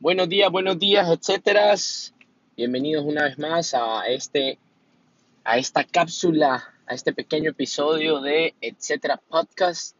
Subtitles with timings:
[0.00, 1.74] Buenos días, buenos días, etcétera.
[2.56, 4.56] Bienvenidos una vez más a este,
[5.42, 9.96] a esta cápsula, a este pequeño episodio de etcétera podcast.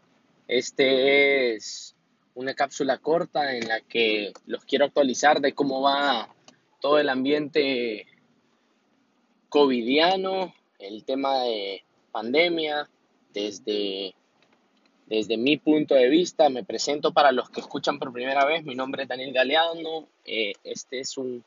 [0.47, 1.97] Este es
[2.37, 6.33] una cápsula corta en la que los quiero actualizar de cómo va
[6.81, 8.07] todo el ambiente
[9.49, 12.89] covidiano, el tema de pandemia,
[13.35, 14.15] desde
[15.09, 18.63] desde mi punto de vista, me presento para los que escuchan por primera vez.
[18.65, 20.07] Mi nombre es Daniel Galeano.
[20.27, 21.43] Eh, este es un,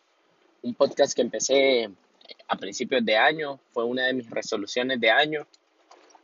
[0.63, 1.87] un, podcast que empecé
[2.47, 3.59] a principios de año.
[3.71, 5.45] Fue una de mis resoluciones de año.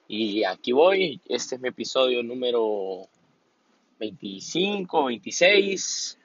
[0.07, 1.21] Y aquí voy.
[1.29, 3.07] Este es mi episodio número
[3.99, 6.17] 25, 26.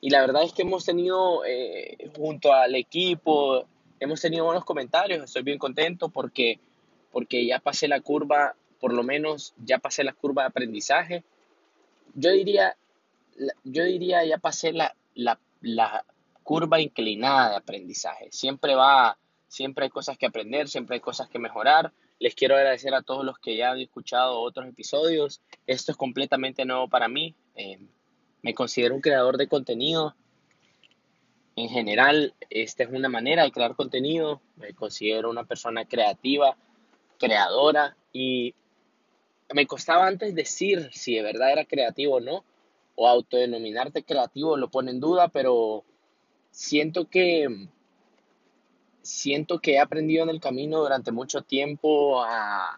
[0.00, 3.66] y la verdad es que hemos tenido, eh, junto al equipo,
[3.98, 5.24] hemos tenido buenos comentarios.
[5.24, 6.60] Estoy bien contento porque,
[7.10, 11.24] porque ya pasé la curva por lo menos ya pasé la curva de aprendizaje.
[12.14, 12.76] Yo diría,
[13.64, 16.04] yo diría ya pasé la, la, la
[16.42, 18.28] curva inclinada de aprendizaje.
[18.30, 21.92] Siempre va, siempre hay cosas que aprender, siempre hay cosas que mejorar.
[22.20, 25.40] Les quiero agradecer a todos los que ya han escuchado otros episodios.
[25.66, 27.34] Esto es completamente nuevo para mí.
[27.54, 27.78] Eh,
[28.42, 30.14] me considero un creador de contenido.
[31.54, 34.40] En general, esta es una manera de crear contenido.
[34.56, 36.56] Me considero una persona creativa,
[37.18, 38.54] creadora y
[39.54, 42.44] me costaba antes decir si de verdad era creativo o no,
[42.96, 45.84] o autodenominarte creativo lo pone en duda, pero
[46.50, 47.68] siento que
[49.02, 52.76] siento que he aprendido en el camino durante mucho tiempo a,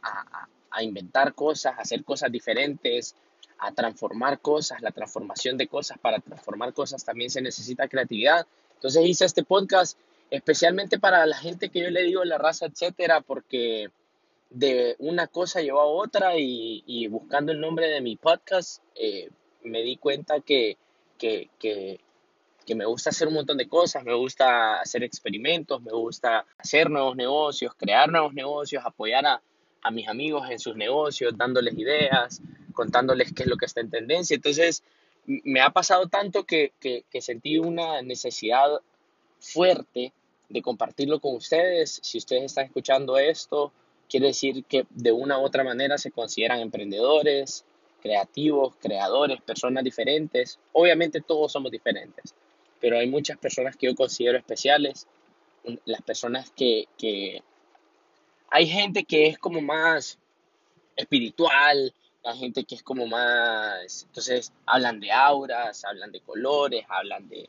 [0.71, 3.17] a, inventar cosas, a hacer cosas diferentes,
[3.59, 8.47] a transformar cosas, la transformación de cosas, para transformar cosas también se necesita creatividad.
[8.75, 9.99] Entonces hice este podcast
[10.31, 13.91] especialmente para la gente que yo le digo la raza, etcétera, porque
[14.51, 19.31] de una cosa llevó a otra y, buscando el nombre de mi podcast eh,
[19.63, 20.77] me di cuenta que,
[21.19, 22.01] que, que,
[22.75, 27.17] me gusta hacer un montón de cosas, me gusta hacer experimentos, me gusta hacer nuevos
[27.17, 29.43] negocios, crear nuevos negocios, apoyar a,
[29.83, 32.41] a mis amigos en sus negocios, dándoles ideas,
[32.73, 34.37] contándoles qué es lo que está en tendencia.
[34.37, 34.85] Entonces,
[35.27, 38.81] me ha pasado tanto que, que, que sentí una necesidad
[39.41, 40.13] fuerte
[40.49, 41.99] de compartirlo con ustedes.
[42.03, 43.73] Si ustedes están escuchando esto,
[44.11, 47.65] Quiere decir que de una u otra manera se consideran emprendedores,
[48.03, 50.59] creativos, creadores, personas diferentes.
[50.73, 52.35] Obviamente todos somos diferentes,
[52.81, 55.07] pero hay muchas personas que yo considero especiales.
[55.85, 57.43] Las personas que, que...
[58.51, 60.19] Hay gente que es como más
[60.97, 61.95] espiritual,
[62.25, 64.07] hay gente que es como más...
[64.09, 67.49] Entonces hablan de auras, hablan de colores, hablan de,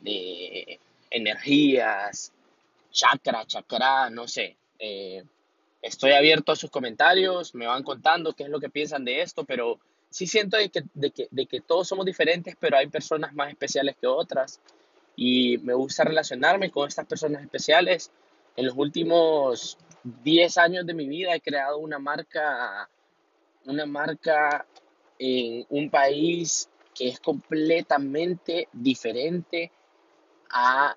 [0.00, 2.32] de energías,
[2.90, 4.56] chakra, chakra, no sé.
[4.80, 5.22] Eh,
[5.82, 9.44] Estoy abierto a sus comentarios, me van contando qué es lo que piensan de esto,
[9.44, 9.78] pero
[10.10, 13.50] sí siento de que, de que, de que todos somos diferentes, pero hay personas más
[13.50, 14.60] especiales que otras.
[15.16, 18.10] Y me gusta relacionarme con estas personas especiales.
[18.56, 22.88] En los últimos 10 años de mi vida he creado una marca,
[23.64, 24.66] una marca
[25.18, 29.70] en un país que es completamente diferente
[30.50, 30.96] a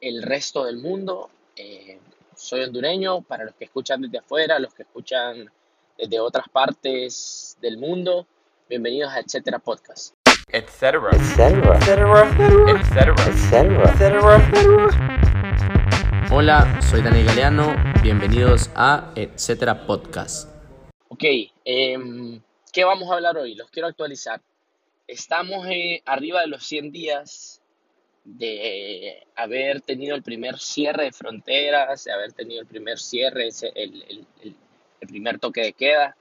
[0.00, 1.30] el resto del mundo.
[1.56, 1.98] Eh,
[2.38, 5.50] soy hondureño, para los que escuchan desde afuera, los que escuchan
[5.98, 8.28] desde otras partes del mundo,
[8.68, 10.14] bienvenidos a Etcétera Podcast.
[10.46, 11.10] Etcétera.
[11.12, 11.78] Etcétera.
[11.78, 13.14] Etcétera.
[13.92, 14.88] Etcétera.
[16.30, 20.48] Hola, soy Daniel Galeano, bienvenidos a Etcétera Podcast.
[21.08, 21.24] Ok,
[21.64, 22.40] eh,
[22.72, 23.56] ¿qué vamos a hablar hoy?
[23.56, 24.40] Los quiero actualizar.
[25.08, 27.57] Estamos eh, arriba de los 100 días
[28.36, 34.04] de haber tenido el primer cierre de fronteras, de haber tenido el primer cierre, el,
[34.10, 34.26] el,
[35.00, 36.16] el, primer toque de queda.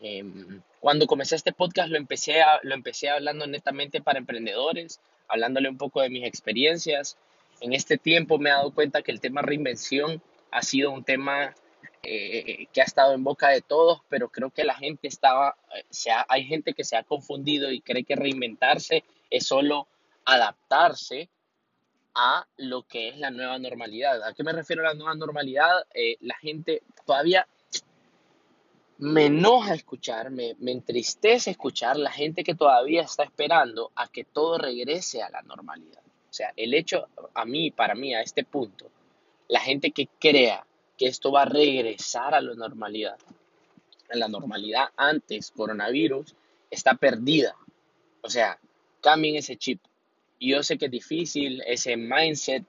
[0.00, 5.68] Em, cuando comencé este podcast lo empecé, a, lo empecé hablando netamente para emprendedores, hablándole
[5.68, 7.18] un poco de mis experiencias.
[7.60, 11.54] En este tiempo me he dado cuenta que el tema reinvención ha sido un tema
[12.02, 15.84] eh, que ha estado en boca de todos, pero creo que la gente estaba, eh,
[15.90, 19.88] se hay gente que se ha confundido y cree que reinventarse es solo
[20.24, 21.28] adaptarse
[22.14, 24.22] a lo que es la nueva normalidad.
[24.22, 25.84] ¿A qué me refiero a la nueva normalidad?
[25.92, 27.46] Eh, la gente todavía
[28.98, 34.24] me enoja escuchar, me, me entristece escuchar la gente que todavía está esperando a que
[34.24, 36.00] todo regrese a la normalidad.
[36.30, 38.90] O sea, el hecho, a mí, para mí, a este punto,
[39.48, 43.16] la gente que crea que esto va a regresar a la normalidad,
[44.10, 46.34] a la normalidad antes coronavirus,
[46.70, 47.56] está perdida.
[48.22, 48.58] O sea,
[49.00, 49.80] cambien ese chip
[50.48, 52.64] yo sé que es difícil, ese mindset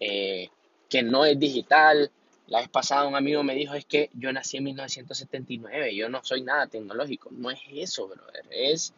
[0.00, 0.48] eh,
[0.88, 2.10] que no es digital.
[2.46, 6.24] La vez pasada un amigo me dijo, es que yo nací en 1979, yo no
[6.24, 7.30] soy nada tecnológico.
[7.32, 8.44] No es eso, brother.
[8.50, 8.94] Es,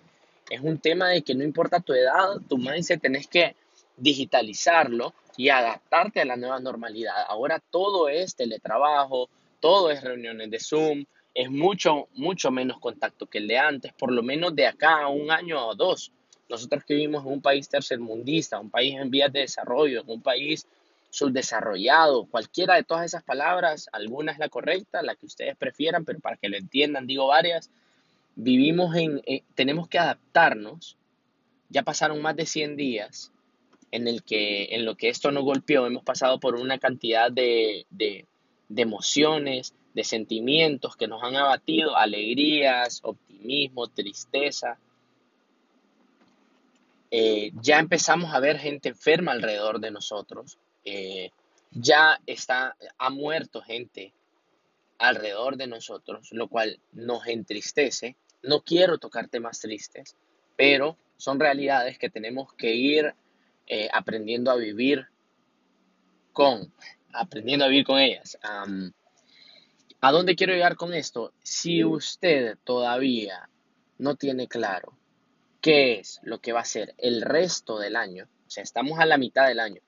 [0.48, 3.54] Es un tema de que no importa tu edad, tu mindset tenés que
[3.96, 7.14] digitalizarlo y adaptarte a la nueva normalidad.
[7.28, 9.28] Ahora todo es teletrabajo,
[9.60, 11.04] todo es reuniones de Zoom,
[11.34, 15.08] es mucho, mucho menos contacto que el de antes, por lo menos de acá a
[15.08, 16.12] un año o dos.
[16.50, 20.66] Nosotros que vivimos en un país tercermundista, un país en vías de desarrollo, un país
[21.10, 26.20] subdesarrollado, cualquiera de todas esas palabras, alguna es la correcta, la que ustedes prefieran, pero
[26.20, 27.70] para que lo entiendan digo varias,
[28.36, 30.96] vivimos en, eh, tenemos que adaptarnos,
[31.68, 33.32] ya pasaron más de 100 días
[33.90, 37.86] en, el que, en lo que esto nos golpeó, hemos pasado por una cantidad de,
[37.90, 38.26] de,
[38.68, 44.78] de emociones, de sentimientos que nos han abatido, alegrías, optimismo, tristeza.
[47.10, 50.58] Eh, ya empezamos a ver gente enferma alrededor de nosotros.
[50.84, 51.30] Eh,
[51.72, 54.12] ya está, ha muerto gente
[54.98, 58.16] alrededor de nosotros, lo cual nos entristece.
[58.42, 60.16] No quiero tocar temas tristes,
[60.56, 63.14] pero son realidades que tenemos que ir
[63.66, 65.06] eh, aprendiendo a vivir
[66.32, 66.72] con,
[67.12, 68.38] aprendiendo a vivir con ellas.
[70.02, 71.32] ¿A dónde quiero llegar con esto?
[71.42, 73.50] Si usted todavía
[73.98, 74.99] no tiene claro
[75.60, 79.06] qué es lo que va a ser el resto del año, o sea, estamos a
[79.06, 79.80] la mitad del año,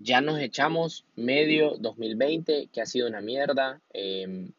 [0.00, 4.52] ya nos echamos medio 2020, que ha sido una mierda, em,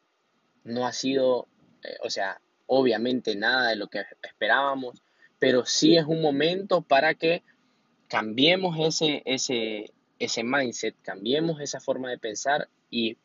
[0.63, 1.47] no ha sido,
[1.83, 5.01] eh, o sea, obviamente nada de lo que esperábamos,
[5.39, 7.41] pero sí es un momento para que
[8.07, 13.18] cambiemos ese, ese, ese mindset, cambiemos esa forma de pensar y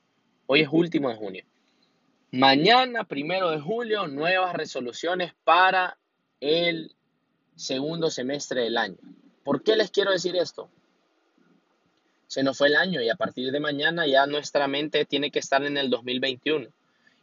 [0.46, 1.44] hoy es último de junio.
[2.30, 5.98] Mañana, primero de julio, nuevas resoluciones para
[6.40, 6.94] el
[7.54, 8.96] segundo semestre del año.
[9.44, 10.68] ¿Por qué les quiero decir esto?
[12.26, 15.38] Se nos fue el año y a partir de mañana ya nuestra mente tiene que
[15.38, 16.68] estar en el 2021.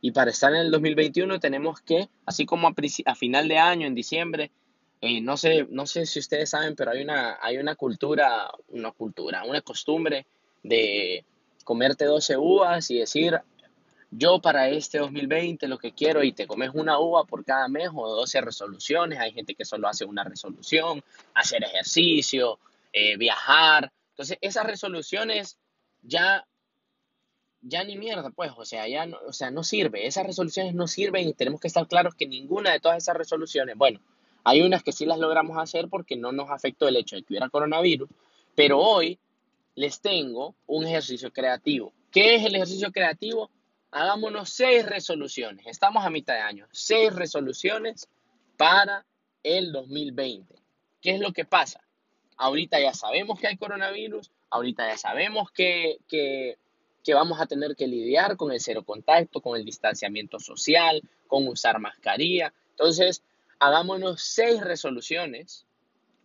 [0.01, 3.95] Y para estar en el 2021 tenemos que, así como a, final de año, en
[3.95, 4.51] diciembre,
[5.21, 9.43] no, sé, no sé si ustedes saben, pero hay una, hay una cultura, una cultura,
[9.43, 10.25] una costumbre
[10.61, 11.25] de
[11.63, 13.39] comerte 12 uvas y decir,
[14.15, 17.89] yo para este 2020 lo que quiero y te comes una uva por cada mes
[17.93, 19.19] o 12 resoluciones.
[19.19, 22.59] Hay gente que solo hace una resolución, hacer ejercicio,
[22.91, 23.91] eh, viajar.
[24.09, 25.57] Entonces, esas resoluciones
[26.01, 26.45] ya,
[27.61, 30.05] ya ni mierda, pues, o sea, ya no, o sea, no sirve.
[30.05, 33.75] Esas resoluciones no sirven y tenemos que estar claros que ninguna de todas esas resoluciones,
[33.75, 33.99] bueno,
[34.43, 37.33] hay unas que sí las logramos hacer porque no nos afectó el hecho de que
[37.33, 38.09] hubiera coronavirus,
[38.55, 39.17] pero hoy
[39.75, 41.93] les tengo un ejercicio creativo.
[42.11, 43.49] ¿Qué es el ejercicio creativo?
[43.93, 45.67] Hagámonos seis resoluciones.
[45.67, 46.67] Estamos a mitad de año.
[46.71, 48.09] Seis resoluciones
[48.57, 49.05] para
[49.43, 50.55] el 2020.
[50.99, 51.79] ¿Qué es lo que pasa?
[52.37, 56.57] Ahorita ya sabemos que hay coronavirus, ahorita ya sabemos que, que,
[57.13, 61.79] vamos a tener que lidiar con el cero contacto, con el distanciamiento social, con usar
[61.79, 62.51] mascarilla.
[62.71, 63.21] Entonces,
[63.59, 65.67] hagámonos seis resoluciones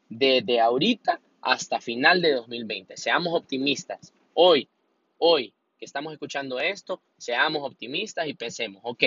[0.09, 2.97] desde ahorita hasta final de 2020.
[2.97, 4.15] Seamos optimistas.
[4.33, 4.71] Hoy,
[5.19, 9.05] hoy que estamos escuchando esto, seamos optimistas y pensemos, ok,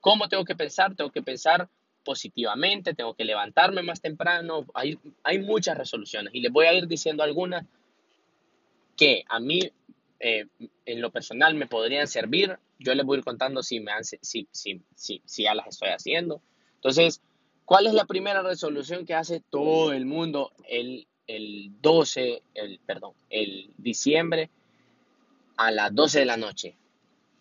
[0.00, 0.94] ¿cómo tengo que pensar?
[0.94, 1.68] Tengo que pensar
[2.04, 4.66] positivamente, tengo que levantarme más temprano.
[4.74, 7.64] Hay, hay muchas resoluciones y les voy a ir diciendo algunas
[8.96, 9.60] que a mí
[10.20, 10.46] eh,
[10.86, 12.58] en lo personal me podrían servir.
[12.78, 15.88] Yo les voy a ir contando si, me si, si, si, si ya las estoy
[15.88, 16.40] haciendo.
[16.76, 17.20] Entonces,
[17.64, 23.12] ¿Cuál es la primera resolución que hace todo el mundo el, el 12, el, perdón,
[23.30, 24.50] el diciembre
[25.56, 26.76] a las 12 de la noche?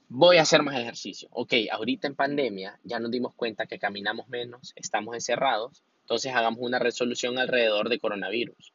[0.10, 1.29] Voy a hacer más ejercicio.
[1.32, 6.60] Ok, ahorita en pandemia ya nos dimos cuenta que caminamos menos, estamos encerrados, entonces hagamos
[6.62, 8.74] una resolución alrededor de coronavirus.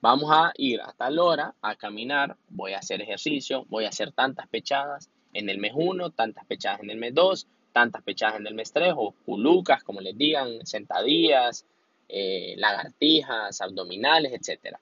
[0.00, 4.12] Vamos a ir a tal hora a caminar, voy a hacer ejercicio, voy a hacer
[4.12, 8.46] tantas pechadas en el mes 1, tantas pechadas en el mes 2, tantas pechadas en
[8.46, 11.66] el mes 3 o culucas, como les digan, sentadillas,
[12.08, 14.76] eh, lagartijas, abdominales, etc.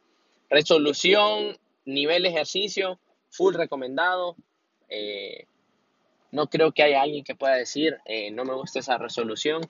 [0.48, 4.36] Resolución, nivel ejercicio, full recomendado.
[4.88, 5.46] Eh,
[6.30, 9.62] no creo que haya alguien que pueda decir, eh, no me gusta esa resolución.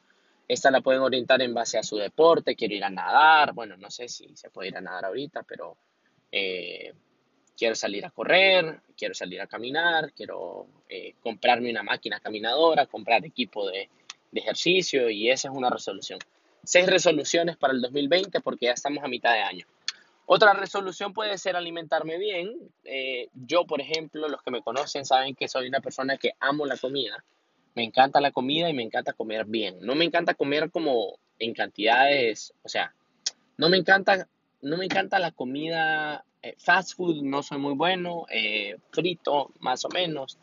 [0.48, 3.52] Esta la pueden orientar en base a su deporte, quiero ir a nadar.
[3.52, 5.76] Bueno, no sé si se puede ir a nadar ahorita, pero
[7.58, 13.26] quiero salir a correr, quiero salir a caminar, quiero eh, comprarme una máquina caminadora, comprar
[13.26, 13.90] equipo de,
[14.32, 16.20] ejercicio y esa es una resolución.
[16.62, 19.66] Seis resoluciones para el 2020 porque ya estamos a mitad de año.
[20.30, 22.54] Otra resolución puede ser alimentarme bien.
[22.84, 26.66] Eh, yo, por ejemplo, los que me conocen saben que soy una persona que amo
[26.66, 27.24] la comida.
[27.74, 29.78] Me encanta la comida y me encanta comer bien.
[29.80, 32.92] No me encanta comer como en cantidades, o sea,
[33.56, 34.28] no me encanta,
[34.60, 39.82] no me encanta la comida eh, fast food no soy muy bueno, eh, frito más
[39.86, 40.36] o menos.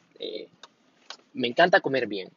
[1.34, 2.32] Me encanta comer bien.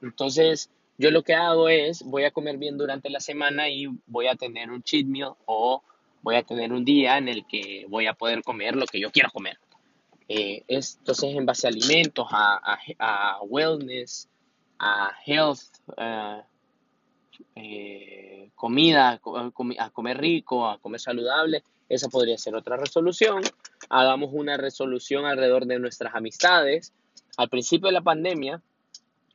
[0.00, 4.28] entonces, Yo lo que hago es, voy a comer bien durante la semana y voy
[4.28, 5.82] a tener un cheat meal o
[6.22, 9.10] voy a tener un día en el que voy a poder comer lo que yo
[9.10, 9.58] quiero comer.
[10.28, 14.28] Eh, entonces, en base a alimentos, a, a, wellness,
[14.78, 16.40] a health, uh,
[17.56, 19.20] eh, comida,
[19.78, 23.42] a comer rico, a comer saludable, esa podría ser otra resolución.
[23.88, 26.92] Hagamos una resolución alrededor de nuestras amistades.
[27.36, 28.62] Al principio de la pandemia,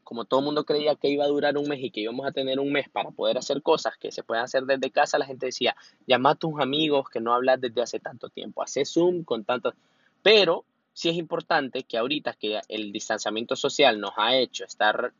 [0.05, 2.31] como todo el mundo creía que iba a durar un mes y que íbamos a
[2.31, 5.47] tener un mes para poder hacer cosas que se pueden hacer desde casa, la gente
[5.47, 5.75] decía,
[6.07, 9.73] llama a tus amigos que no hablas desde hace tanto tiempo, hace Zoom con tantos...
[10.21, 15.11] Pero sí es importante que ahorita que el distanciamiento social nos ha hecho estar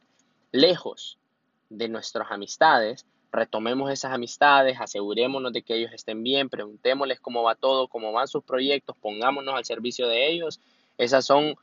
[0.52, 1.18] lejos
[1.70, 7.56] de nuestras amistades, retomemos esas amistades, asegurémonos de que ellos estén bien, preguntémosles cómo va
[7.56, 10.60] todo, cómo van sus proyectos, pongámonos al servicio de ellos.
[10.98, 11.56] Esas son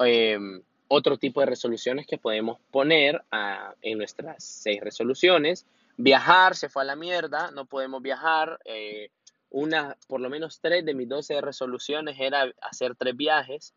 [0.00, 5.66] em, otro tipo de resoluciones que podemos poner ah, en nuestras seis resoluciones.
[5.96, 8.60] Viajar se fue a la mierda, no podemos viajar.
[8.64, 9.10] Eh,
[9.50, 13.74] una, por lo menos tres de mis doce resoluciones era hacer tres viajes.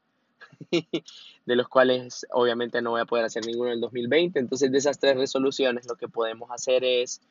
[1.45, 4.39] de los cuales obviamente no voy a poder hacer ninguno en el 2020.
[4.39, 7.21] Entonces, de esas tres resoluciones, lo que podemos hacer es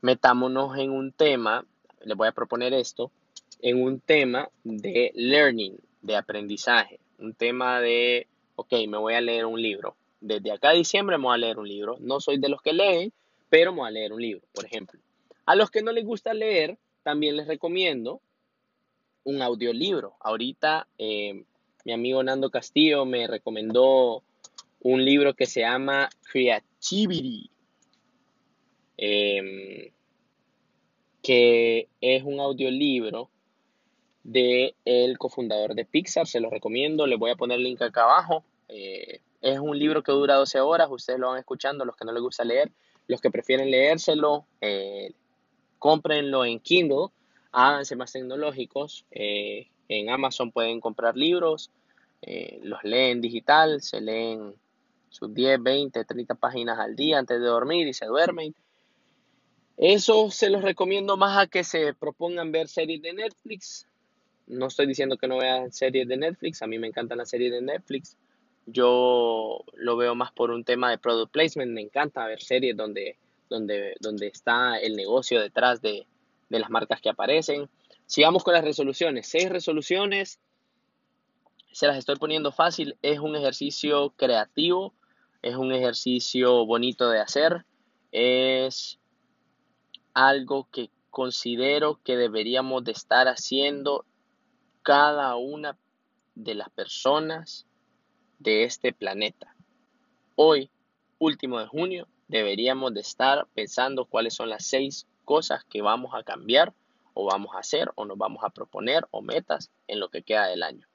[0.00, 1.64] metámonos en un tema,
[2.02, 3.10] les voy a proponer esto,
[3.60, 8.26] en un tema de learning, de aprendizaje, un tema de,
[8.60, 9.96] ok, me voy a leer un libro.
[10.20, 11.96] Desde acá a diciembre me voy a leer un libro.
[12.00, 13.12] No soy de los que leen,
[13.48, 15.00] pero me voy a leer un libro, por ejemplo.
[15.46, 18.20] A los que no les gusta leer, también les recomiendo
[19.24, 20.14] un audiolibro.
[20.20, 21.44] Ahorita eh,
[21.84, 24.22] mi amigo Nando Castillo me recomendó
[24.80, 27.50] un libro que se llama Creativity,
[28.98, 29.90] em,
[31.22, 33.30] que es un audiolibro
[34.22, 38.04] de el cofundador de Pixar, se lo recomiendo, les voy a poner el link acá
[38.04, 38.44] abajo.
[38.72, 42.12] Eh, es un libro que dura 12 horas, ustedes lo van escuchando, los que no
[42.12, 42.70] les gusta leer,
[43.08, 45.12] los que prefieren leérselo, eh,
[45.78, 47.08] cómprenlo en Kindle,
[47.52, 49.04] háganse más tecnológicos.
[49.10, 51.70] Eh, en Amazon pueden comprar libros,
[52.22, 54.54] eh, los leen digital, se leen
[55.08, 58.54] sus 10, 20, 30 páginas al día antes de dormir y se duermen.
[59.76, 63.86] Eso se los recomiendo más a que se propongan ver series de Netflix.
[64.46, 67.50] No estoy diciendo que no vean series de Netflix, a mí me encantan las series
[67.50, 68.16] de Netflix.
[68.72, 73.18] Yo lo veo más por un tema de product placement, me encanta ver series donde,
[73.48, 76.06] donde, donde está el negocio detrás de,
[76.48, 77.70] de las marcas que aparecen.
[78.06, 79.28] Sigamos con las resoluciones.
[79.28, 80.40] Seis resoluciones.
[81.72, 82.96] Se las estoy poniendo fácil.
[83.02, 84.92] Es un ejercicio creativo.
[85.42, 87.64] Es un ejercicio bonito de hacer.
[88.12, 88.98] Es
[90.12, 94.04] algo que considero que deberíamos de estar haciendo
[94.82, 95.78] cada una
[96.34, 97.66] de las personas
[98.40, 99.54] de este planeta.
[100.34, 100.70] Hoy,
[101.18, 106.24] último de junio, deberíamos de estar pensando cuáles son las seis cosas que vamos a
[106.24, 106.72] cambiar
[107.14, 110.46] o vamos a hacer o nos vamos a proponer o metas en lo que queda
[110.46, 110.86] del año.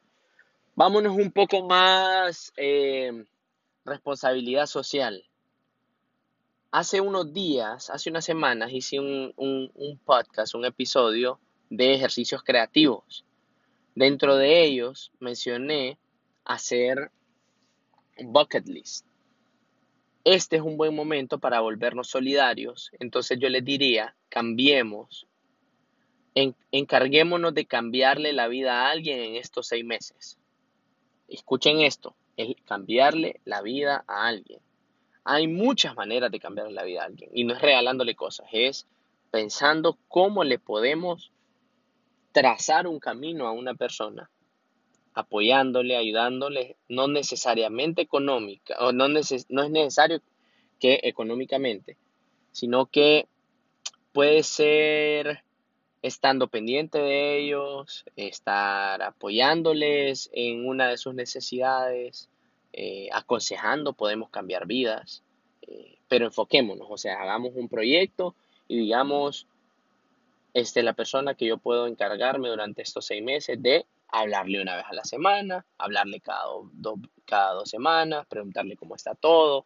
[0.76, 3.26] Vámonos un poco más eh,
[3.86, 5.24] responsabilidad social.
[6.72, 13.24] Hace unos días, hace unas semanas, hice un, un podcast, un episodio de ejercicios creativos.
[13.94, 15.98] Dentro de ellos mencioné
[16.44, 17.12] hacer
[18.24, 19.06] bucket list.
[20.24, 22.92] Este es un buen momento para volvernos solidarios.
[23.00, 25.28] Entonces yo les diría, cambiemos
[26.72, 30.38] encarguémonos de cambiarle la vida a alguien en estos seis meses.
[31.28, 34.60] Escuchen esto, es cambiarle la vida a alguien.
[35.24, 38.86] Hay muchas maneras de cambiarle la vida a alguien y no es regalándole cosas, es
[39.32, 41.32] pensando cómo le podemos
[42.32, 44.30] trazar un camino a una persona,
[45.16, 50.22] apoyándole, ayudándole, no necesariamente económica, o no, no es necesario
[50.80, 51.98] que económicamente,
[52.52, 53.28] sino que
[54.12, 55.44] puede ser
[56.02, 62.30] estando pendiente de ellos, estar apoyándoles en una de sus necesidades,
[62.74, 65.24] eh, aconsejando, podemos cambiar vidas,
[65.64, 68.36] eh, pero enfoquémonos, o sea, hagamos un proyecto
[68.68, 69.48] y digamos,
[70.54, 74.86] este, la persona que yo puedo encargarme durante estos seis meses de hablarle una vez
[74.90, 76.44] a la semana, hablarle cada,
[77.26, 79.66] cada dos semanas, preguntarle cómo está todo,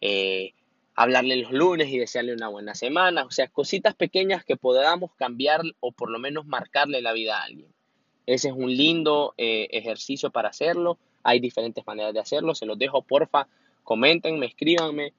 [0.00, 0.54] eh,
[0.94, 5.62] hablarle los lunes y desearle una buena semana, o sea, cositas pequeñas que podamos cambiar
[5.80, 7.72] o por lo menos marcarle la vida a alguien.
[8.28, 10.98] Ese es un lindo eh, ejercicio para hacerlo.
[11.22, 12.54] Hay diferentes maneras de hacerlo.
[12.54, 13.48] Se los dejo, porfa.
[13.84, 15.14] Coméntenme, escríbanme.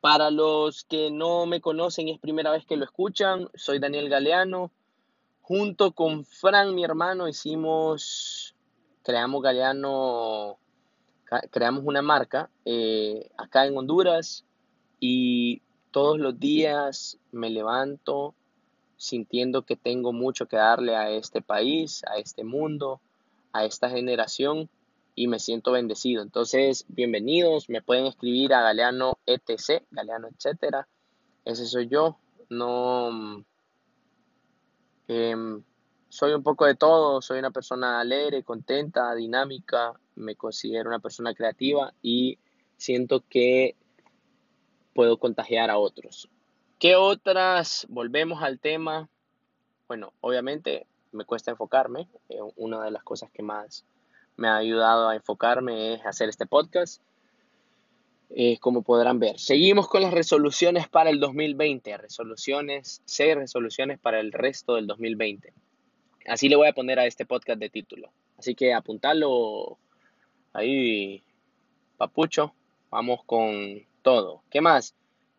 [0.00, 4.08] para los que no me conocen y es primera vez que lo escuchan, soy Daniel
[4.08, 4.70] Galeano.
[5.46, 8.56] Junto con Fran, mi hermano, hicimos,
[9.02, 10.58] creamos Galeano
[11.50, 14.46] creamos una marca eh, acá en Honduras
[15.00, 15.60] y
[15.90, 18.34] todos los días me levanto
[18.96, 23.02] sintiendo que tengo mucho que darle a este país, a este mundo,
[23.52, 24.70] a esta generación
[25.14, 26.22] y me siento bendecido.
[26.22, 30.88] Entonces, bienvenidos, me pueden escribir a Galeano ETC, Galeano etcétera.
[31.44, 32.16] Ese soy yo.
[32.48, 33.44] No
[35.08, 35.62] em,
[36.08, 41.34] soy un poco de todo, soy una persona alegre, contenta, dinámica, me considero una persona
[41.34, 42.38] creativa y
[42.76, 43.76] siento que
[44.94, 46.28] puedo contagiar a otros.
[46.78, 47.86] ¿Qué otras?
[47.88, 49.08] Volvemos al tema.
[49.88, 52.08] Bueno, obviamente me cuesta enfocarme.
[52.28, 53.84] Eh, una de las cosas que más
[54.36, 57.02] me ha ayudado a enfocarme es hacer este podcast.
[58.36, 61.96] Eh, como podrán ver, seguimos con las resoluciones para el 2020.
[61.98, 65.52] Resoluciones, seis resoluciones para el resto del 2020.
[66.26, 68.10] Así le voy a poner a este podcast de título.
[68.36, 69.78] Así que apuntalo
[70.52, 71.22] ahí,
[71.96, 72.54] papucho.
[72.90, 74.42] Vamos con todo.
[74.50, 74.96] ¿Qué más?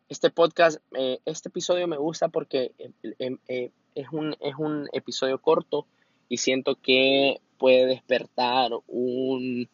[0.07, 5.85] Este podcast, eh, este episodio me gusta porque eh, es, un, es un episodio corto
[6.29, 9.67] y siento que puede despertar un,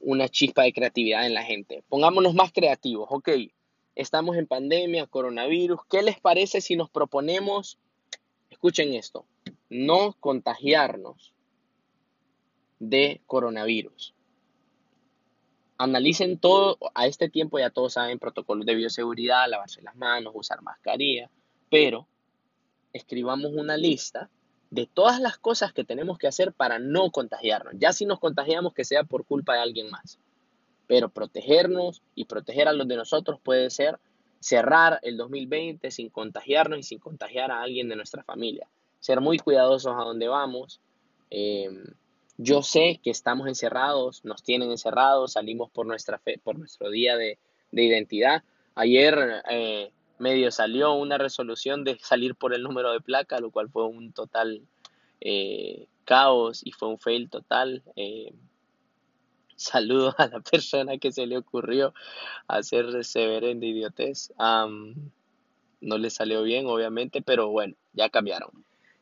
[0.00, 1.82] una chispa de creatividad en la gente.
[1.88, 3.30] Pongámonos más creativos, ok.
[3.94, 5.80] Estamos en pandemia, coronavirus.
[5.90, 7.78] ¿Qué les parece si nos proponemos,
[8.50, 9.26] escuchen esto,
[9.68, 11.34] no contagiarnos
[12.78, 14.14] de coronavirus?
[15.78, 20.62] Analicen todo, a este tiempo ya todos saben protocolos de bioseguridad, lavarse las manos, usar
[20.62, 21.30] mascarilla,
[21.70, 22.08] pero
[22.92, 24.30] escribamos una lista
[24.70, 27.74] de todas las cosas que tenemos que hacer para no contagiarnos.
[27.78, 30.18] Ya si nos contagiamos, que sea por culpa de alguien más.
[30.86, 33.98] Pero protegernos y proteger a los de nosotros puede ser
[34.40, 38.68] cerrar el 2020 sin contagiarnos y sin contagiar a alguien de nuestra familia.
[39.00, 40.80] Ser muy cuidadosos a donde vamos.
[41.30, 41.84] Em,
[42.36, 47.16] yo sé que estamos encerrados, nos tienen encerrados, salimos por nuestra fe, por nuestro día
[47.16, 47.38] de,
[47.72, 48.42] identidad.
[48.74, 53.68] Ayer eh, medio salió una resolución de salir por el número de placa, lo cual
[53.68, 54.62] fue un total
[55.20, 57.82] eh, caos y fue un fail total.
[57.96, 58.32] Eh,
[59.56, 61.92] saludo a la persona que se le ocurrió
[62.46, 64.32] hacer severendo idiotez.
[64.38, 68.50] no le salió bien, obviamente, pero bueno, ya cambiaron.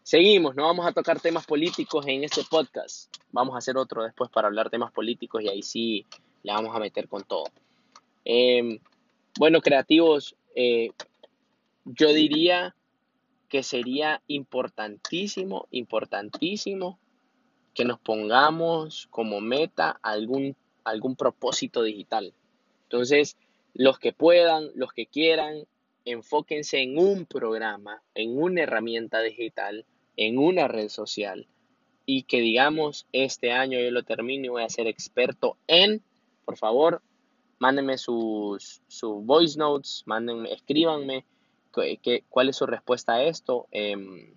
[0.02, 3.12] Seguimos, no vamos a tocar temas políticos en este podcast.
[3.32, 6.06] Vamos a hacer otro después para hablar temas políticos y ahí sí
[6.44, 7.46] le vamos a meter con todo.
[8.24, 8.78] Em,
[9.36, 10.90] bueno, creativos, eh,
[11.84, 12.74] yo diría
[13.48, 16.98] que sería importantísimo, importantísimo
[17.74, 22.34] que nos pongamos como meta algún, algún propósito digital.
[22.84, 23.36] Entonces,
[23.74, 25.66] los que puedan, los que quieran,
[26.04, 29.84] enfóquense en un programa, en una herramienta digital,
[30.16, 31.46] en una red social
[32.06, 36.02] y que digamos, este año yo lo termino y voy a ser experto en,
[36.44, 37.02] por favor,
[37.58, 41.24] mándenme sus, sus voice notes, mándenme, escríbanme
[42.02, 43.66] qué, cuál es su respuesta a esto.
[43.70, 44.34] Em,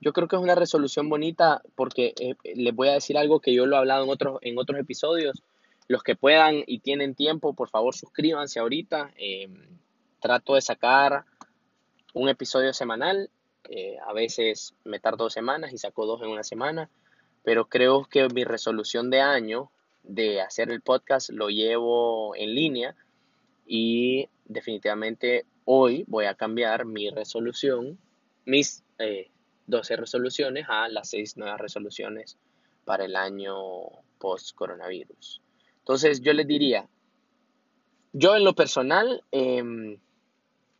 [0.00, 3.54] yo creo que es una resolución bonita porque eh, les voy a decir algo que
[3.54, 5.42] yo lo he hablado en otros, en otros episodios.
[5.88, 9.12] Los que puedan y tienen tiempo, por favor suscríbanse ahorita.
[9.16, 9.78] Em,
[10.20, 11.24] trato de sacar
[12.14, 13.30] un episodio semanal.
[13.68, 16.88] Eh, a veces me tardo dos semanas y saco dos en una semana.
[17.42, 19.70] Pero creo que mi resolución de año
[20.02, 22.96] de hacer el podcast lo llevo en línea
[23.66, 27.98] y definitivamente hoy voy a cambiar mi resolución,
[28.44, 28.82] mis
[29.66, 32.36] 12 eh, resoluciones a las 6 nuevas resoluciones
[32.84, 33.54] para el año
[34.18, 35.40] post-coronavirus.
[35.78, 36.88] Entonces yo les diría,
[38.12, 39.98] yo en lo personal em,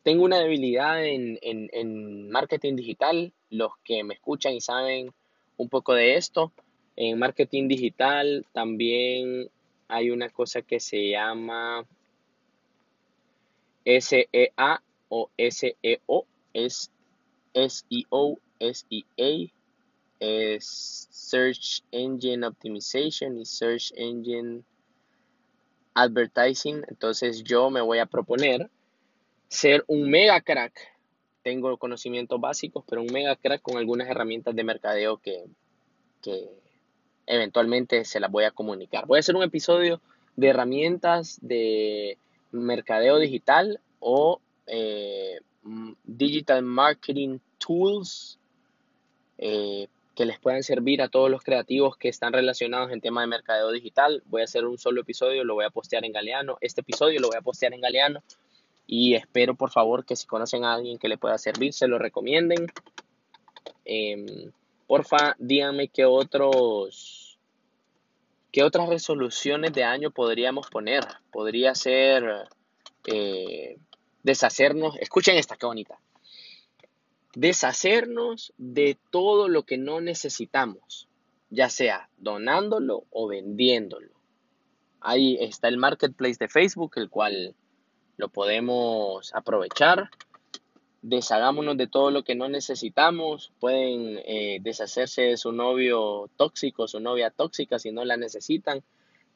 [0.03, 3.33] tengo una debilidad en, en marketing digital.
[3.51, 5.13] Los que me escuchan y saben
[5.57, 6.53] un poco de esto,
[7.03, 9.49] en marketing digital también
[9.89, 11.87] hay una cosa que se llama
[13.87, 16.93] SEA o SEO es
[17.55, 19.51] SEO, SEA
[20.21, 24.63] es Search Engine Optimization y Search Engine
[25.95, 26.85] Advertising.
[26.87, 28.69] Entonces yo me voy a proponer
[29.49, 30.75] ser un mega crack.
[31.43, 35.47] Tengo conocimientos básicos, pero un mega crack con algunas herramientas de mercadeo que,
[36.21, 36.51] que
[37.31, 39.07] eventualmente se las voy a comunicar.
[39.07, 40.01] Voy a hacer un episodio
[40.37, 42.19] de herramientas de
[42.51, 45.41] mercadeo digital o eh,
[46.05, 48.39] digital marketing tools
[49.39, 53.29] eh, que les puedan servir a todos los creativos que están relacionados en tema de
[53.29, 54.23] mercadeo digital.
[54.27, 56.59] Voy a hacer un solo episodio, lo voy a postear en Galeano.
[56.61, 58.23] Este episodio lo voy a postear en Galeano
[58.89, 61.97] y espero por favor que si conocen a alguien que le pueda servir, se lo
[61.99, 62.67] recomienden.
[63.85, 64.51] Em,
[64.89, 67.20] porfa, díganme qué otros
[68.53, 71.05] ¿Qué otras resoluciones de año podríamos poner?
[71.31, 72.49] Podría ser
[73.07, 73.79] eh,
[74.23, 76.01] deshacernos, escuchen esta, qué bonita,
[77.35, 81.09] deshacernos de todo lo que no necesitamos,
[81.49, 84.11] ya sea donándolo o vendiéndolo.
[85.01, 87.55] Ahí está el marketplace de Facebook, el cual
[88.17, 90.11] lo podemos aprovechar.
[91.03, 93.53] Deshagámonos de todo lo que no necesitamos.
[93.59, 98.83] Pueden eh, deshacerse de su novio tóxico, su novia tóxica si no la necesitan.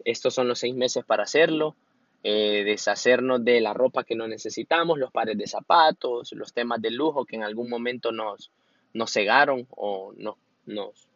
[0.05, 1.75] Estos son los seis meses para hacerlo.
[2.23, 6.91] Eh, deshacernos de la ropa que no necesitamos, los pares de zapatos, los temas de
[6.91, 8.51] lujo que en algún momento nos,
[8.95, 11.07] nos cegaron o no, nos,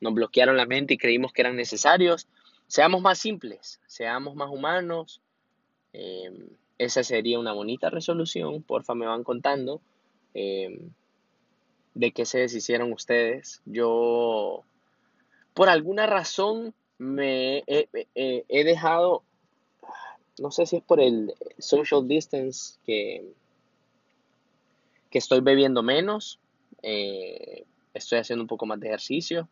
[0.00, 2.26] nos bloquearon la mente y creímos que eran necesarios.
[2.68, 5.20] Seamos más simples, seamos más humanos.
[5.92, 8.62] Em, esa sería una bonita resolución.
[8.62, 9.80] Porfa, me van contando
[10.34, 10.90] em,
[11.94, 13.62] de qué se deshicieron ustedes.
[13.64, 14.62] Yo,
[15.54, 19.22] por alguna razón, me he, dejado,
[20.38, 23.32] no sé si es por el social distance que,
[25.10, 26.38] que estoy bebiendo menos.
[26.82, 29.48] Eh, estoy haciendo un poco más de ejercicio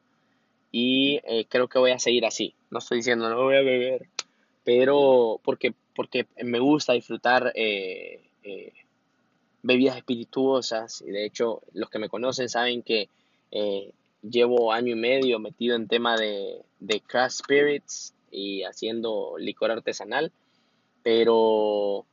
[0.70, 2.54] y eh, creo que voy a seguir así.
[2.70, 4.08] No estoy diciendo no voy a beber,
[4.64, 8.72] pero porque, porque me gusta disfrutar eh, eh,
[9.62, 11.02] bebidas espirituosas.
[11.02, 13.08] Y de hecho, los que me conocen saben que
[14.22, 20.32] llevo año y medio metido en tema de, de craft spirits y haciendo licor artesanal,
[21.04, 22.04] pero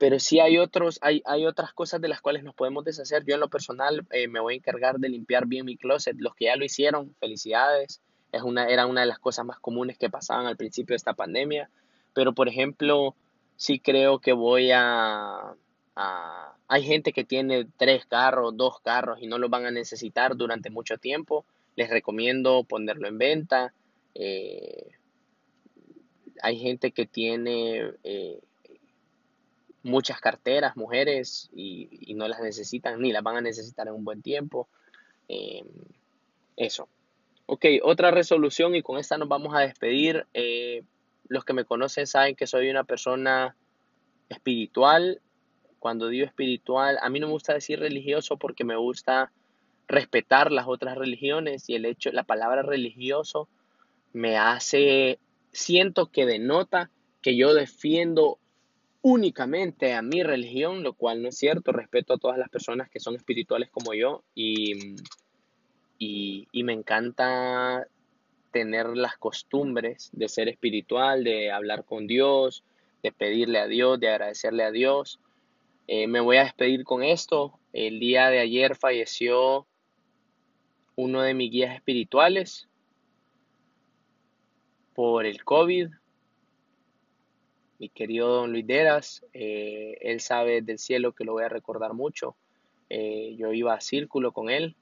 [0.00, 3.22] pero sí hay otros, hay, hay otras cosas de las cuales nos podemos deshacer.
[3.26, 6.16] Yo en lo personal eh, me voy a encargar de limpiar bien mi closet.
[6.18, 8.00] Los que ya lo hicieron, felicidades.
[8.32, 11.12] Es una, era una de las cosas más comunes que pasaban al principio de esta
[11.12, 11.68] pandemia.
[12.14, 13.14] Pero por ejemplo,
[13.56, 15.54] sí creo que voy a,
[16.68, 20.70] hay gente que tiene tres carros, dos carros y no los van a necesitar durante
[20.70, 21.44] mucho tiempo.
[21.76, 23.74] Les recomiendo ponerlo en venta.
[24.14, 24.88] Eh,
[26.42, 28.40] hay gente que tiene eh,
[29.82, 34.22] muchas carteras, mujeres, y, no las necesitan ni las van a necesitar en un buen
[34.22, 34.68] tiempo.
[35.28, 35.66] Em,
[36.56, 36.88] eso.
[37.46, 40.26] Ok, otra resolución y con esta nos vamos a despedir.
[40.34, 40.84] Eh,
[41.30, 43.56] los que me conocen saben que soy una persona
[44.28, 45.22] espiritual.
[45.78, 49.32] Cuando digo espiritual, a mí no me gusta decir religioso porque me gusta
[49.88, 53.48] respetar las otras religiones y el hecho, la palabra religioso
[54.12, 55.18] me hace,
[55.52, 56.90] siento que denota
[57.22, 58.38] que yo defiendo
[59.00, 61.70] únicamente a mi religión, lo cual no es cierto.
[61.70, 64.96] Respeto a todas las personas que son espirituales como yo y,
[65.96, 67.86] y, me encanta
[68.50, 72.64] tener las costumbres de ser espiritual, de hablar con Dios,
[73.02, 75.20] de pedirle a Dios, de agradecerle a Dios.
[75.86, 77.58] Eh, me voy a despedir con esto.
[77.72, 79.66] El día de ayer falleció
[80.96, 82.68] uno de mis guías espirituales
[84.94, 85.88] por el COVID
[87.80, 91.94] mi querido don Luis Deras, eh, él sabe del cielo que lo voy a recordar
[91.94, 92.36] mucho.
[92.90, 94.76] Eh, yo iba a círculo con él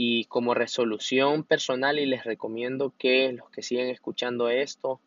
[0.00, 5.00] y como resolución personal y les recomiendo que los que siguen escuchando esto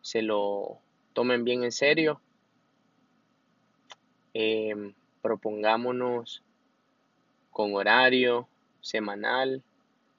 [0.00, 0.78] se lo
[1.12, 2.20] tomen bien en serio.
[4.32, 6.42] Em, propongámonos
[7.50, 8.48] con horario
[8.80, 9.62] semanal,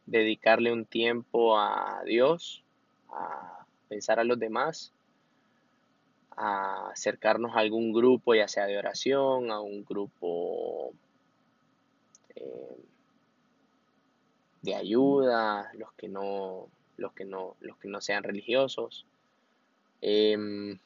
[0.06, 2.64] dedicarle un tiempo a Dios,
[3.10, 4.94] a pensar a los demás
[6.38, 10.92] a acercarnos a algún grupo, ya sea de oración, a un grupo
[12.36, 12.78] eh,
[14.66, 19.06] de ayuda, los que no, los que no, los que no sean religiosos.
[20.02, 20.78] Em,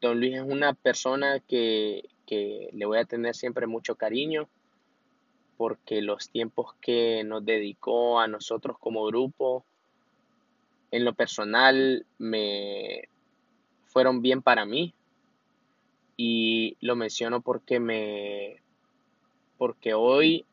[0.00, 4.48] don Luis es una persona que, que le voy a tener siempre mucho cariño
[5.56, 9.64] porque los tiempos que nos dedicó a nosotros como grupo,
[10.90, 13.08] en lo personal me,
[13.86, 14.92] fueron bien para mí.
[16.18, 18.60] Y lo menciono porque me
[19.56, 20.44] porque hoy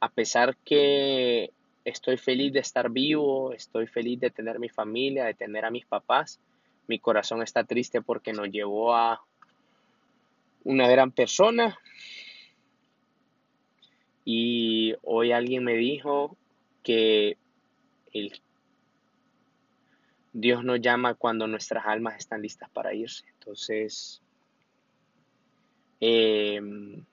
[0.00, 1.52] a pesar que
[1.84, 5.86] estoy feliz de estar vivo, estoy feliz de tener mi familia, de tener a mis
[5.86, 6.40] papás,
[6.86, 9.22] mi corazón está triste porque nos llevó a
[10.64, 11.78] una gran persona.
[14.24, 16.36] Y hoy alguien me dijo
[16.82, 17.36] que
[18.12, 18.40] el
[20.32, 23.24] Dios nos llama cuando nuestras almas están listas para irse.
[23.38, 24.20] Entonces,
[26.00, 27.04] em,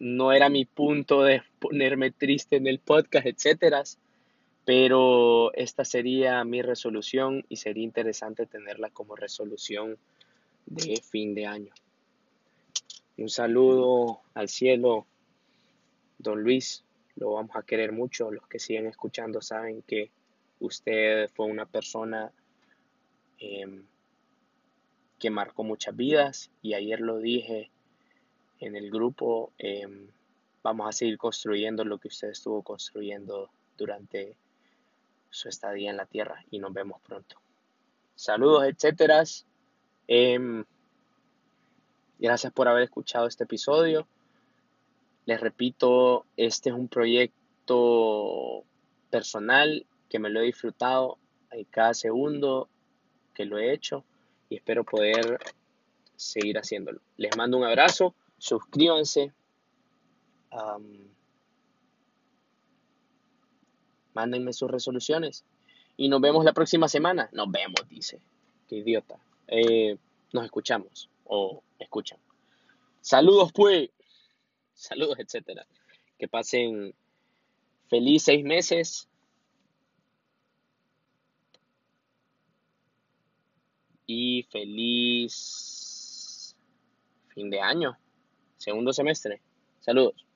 [0.00, 3.84] no era mi punto de ponerme triste en el podcast, etcétera,
[4.64, 9.98] pero esta sería mi resolución y sería interesante tenerla como resolución
[10.66, 11.74] de fin de año.
[13.18, 15.06] Un saludo al cielo,
[16.18, 16.84] don Luis,
[17.16, 18.30] lo vamos a querer mucho.
[18.30, 20.10] Los que siguen escuchando saben que
[20.60, 22.32] usted fue una persona
[23.38, 23.84] em,
[25.18, 27.70] que marcó muchas vidas y ayer lo dije
[28.60, 30.08] en el grupo, em,
[30.62, 34.36] vamos a seguir construyendo lo que usted estuvo construyendo durante
[35.34, 37.36] su estadía en la tierra y nos vemos pronto.
[38.14, 39.24] Saludos, etcétera.
[40.06, 40.64] Em,
[42.18, 44.06] gracias por haber escuchado este episodio.
[45.26, 48.62] Les repito, este es un proyecto
[49.10, 51.18] personal que me lo he disfrutado
[51.70, 52.68] cada segundo
[53.32, 54.04] que lo he hecho
[54.48, 55.38] y espero poder
[56.16, 57.00] seguir haciéndolo.
[57.16, 59.32] Les mando un abrazo, suscríbanse,
[64.14, 65.44] mándenme sus resoluciones
[65.96, 67.28] y nos vemos la próxima semana.
[67.32, 68.20] Nos vemos, dice.
[68.68, 69.18] Qué idiota.
[69.46, 69.96] Eh,
[70.32, 72.18] nos escuchamos o escuchan.
[73.00, 73.90] Saludos, pues.
[74.72, 75.66] Saludos, etcétera.
[76.18, 76.94] Que pasen
[77.88, 79.08] feliz seis meses.
[84.06, 86.54] Y feliz
[87.28, 87.96] fin de año,
[88.58, 89.40] segundo semestre.
[89.80, 90.26] Saludos.